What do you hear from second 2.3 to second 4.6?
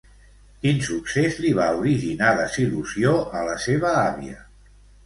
desil·lusió a la seva àvia?